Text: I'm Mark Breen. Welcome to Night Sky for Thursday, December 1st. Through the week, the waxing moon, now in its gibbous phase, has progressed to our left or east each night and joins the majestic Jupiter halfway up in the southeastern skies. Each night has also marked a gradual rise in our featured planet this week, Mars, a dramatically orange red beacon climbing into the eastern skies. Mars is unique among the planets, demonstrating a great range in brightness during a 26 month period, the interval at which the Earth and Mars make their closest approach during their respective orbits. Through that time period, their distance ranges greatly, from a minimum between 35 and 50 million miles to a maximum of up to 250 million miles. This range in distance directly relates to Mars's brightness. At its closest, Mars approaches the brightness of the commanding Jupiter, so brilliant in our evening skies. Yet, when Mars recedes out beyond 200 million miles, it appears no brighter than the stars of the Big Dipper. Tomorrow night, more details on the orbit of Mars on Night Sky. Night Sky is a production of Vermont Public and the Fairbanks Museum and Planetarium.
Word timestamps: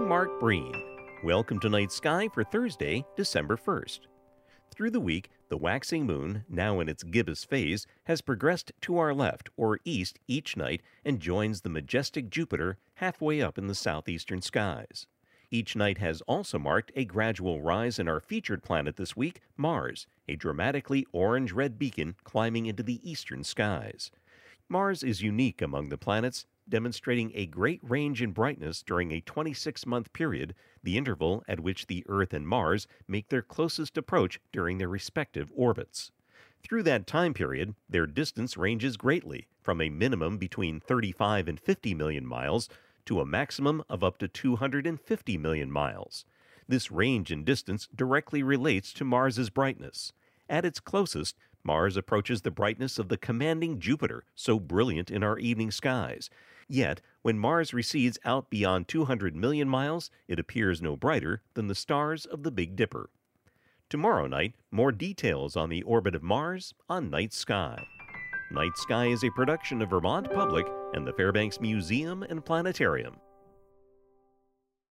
I'm 0.00 0.08
Mark 0.08 0.40
Breen. 0.40 0.72
Welcome 1.22 1.60
to 1.60 1.68
Night 1.68 1.92
Sky 1.92 2.26
for 2.32 2.42
Thursday, 2.42 3.04
December 3.18 3.58
1st. 3.58 4.00
Through 4.74 4.92
the 4.92 4.98
week, 4.98 5.28
the 5.50 5.58
waxing 5.58 6.06
moon, 6.06 6.46
now 6.48 6.80
in 6.80 6.88
its 6.88 7.02
gibbous 7.02 7.44
phase, 7.44 7.86
has 8.04 8.22
progressed 8.22 8.72
to 8.80 8.96
our 8.96 9.12
left 9.12 9.50
or 9.58 9.78
east 9.84 10.18
each 10.26 10.56
night 10.56 10.80
and 11.04 11.20
joins 11.20 11.60
the 11.60 11.68
majestic 11.68 12.30
Jupiter 12.30 12.78
halfway 12.94 13.42
up 13.42 13.58
in 13.58 13.66
the 13.66 13.74
southeastern 13.74 14.40
skies. 14.40 15.06
Each 15.50 15.76
night 15.76 15.98
has 15.98 16.22
also 16.22 16.58
marked 16.58 16.92
a 16.96 17.04
gradual 17.04 17.60
rise 17.60 17.98
in 17.98 18.08
our 18.08 18.20
featured 18.20 18.62
planet 18.62 18.96
this 18.96 19.14
week, 19.14 19.42
Mars, 19.58 20.06
a 20.26 20.34
dramatically 20.34 21.06
orange 21.12 21.52
red 21.52 21.78
beacon 21.78 22.16
climbing 22.24 22.64
into 22.64 22.82
the 22.82 23.02
eastern 23.08 23.44
skies. 23.44 24.10
Mars 24.66 25.02
is 25.02 25.20
unique 25.20 25.60
among 25.60 25.90
the 25.90 25.98
planets, 25.98 26.46
demonstrating 26.70 27.32
a 27.34 27.46
great 27.46 27.80
range 27.82 28.22
in 28.22 28.30
brightness 28.30 28.82
during 28.82 29.12
a 29.12 29.20
26 29.20 29.84
month 29.84 30.12
period, 30.12 30.54
the 30.82 30.96
interval 30.96 31.44
at 31.46 31.60
which 31.60 31.86
the 31.86 32.04
Earth 32.08 32.32
and 32.32 32.48
Mars 32.48 32.86
make 33.06 33.28
their 33.28 33.42
closest 33.42 33.98
approach 33.98 34.40
during 34.52 34.78
their 34.78 34.88
respective 34.88 35.52
orbits. 35.54 36.10
Through 36.62 36.84
that 36.84 37.06
time 37.06 37.34
period, 37.34 37.74
their 37.88 38.06
distance 38.06 38.56
ranges 38.56 38.96
greatly, 38.96 39.48
from 39.62 39.80
a 39.80 39.90
minimum 39.90 40.38
between 40.38 40.80
35 40.80 41.48
and 41.48 41.60
50 41.60 41.94
million 41.94 42.26
miles 42.26 42.68
to 43.06 43.20
a 43.20 43.26
maximum 43.26 43.82
of 43.88 44.04
up 44.04 44.18
to 44.18 44.28
250 44.28 45.36
million 45.38 45.70
miles. 45.70 46.24
This 46.68 46.90
range 46.90 47.32
in 47.32 47.44
distance 47.44 47.88
directly 47.94 48.42
relates 48.42 48.92
to 48.92 49.04
Mars's 49.04 49.50
brightness. 49.50 50.12
At 50.50 50.64
its 50.64 50.80
closest, 50.80 51.36
Mars 51.62 51.96
approaches 51.96 52.42
the 52.42 52.50
brightness 52.50 52.98
of 52.98 53.08
the 53.08 53.16
commanding 53.16 53.78
Jupiter, 53.78 54.24
so 54.34 54.58
brilliant 54.58 55.08
in 55.08 55.22
our 55.22 55.38
evening 55.38 55.70
skies. 55.70 56.28
Yet, 56.68 57.00
when 57.22 57.38
Mars 57.38 57.72
recedes 57.72 58.18
out 58.24 58.50
beyond 58.50 58.88
200 58.88 59.36
million 59.36 59.68
miles, 59.68 60.10
it 60.26 60.40
appears 60.40 60.82
no 60.82 60.96
brighter 60.96 61.42
than 61.54 61.68
the 61.68 61.74
stars 61.76 62.26
of 62.26 62.42
the 62.42 62.50
Big 62.50 62.74
Dipper. 62.74 63.10
Tomorrow 63.88 64.26
night, 64.26 64.54
more 64.72 64.90
details 64.90 65.54
on 65.54 65.68
the 65.68 65.82
orbit 65.82 66.16
of 66.16 66.22
Mars 66.22 66.74
on 66.88 67.10
Night 67.10 67.32
Sky. 67.32 67.80
Night 68.50 68.76
Sky 68.76 69.06
is 69.06 69.22
a 69.22 69.30
production 69.30 69.80
of 69.80 69.90
Vermont 69.90 70.32
Public 70.32 70.66
and 70.94 71.06
the 71.06 71.12
Fairbanks 71.12 71.60
Museum 71.60 72.24
and 72.24 72.44
Planetarium. 72.44 73.14